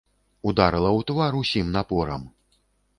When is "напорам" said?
1.77-2.29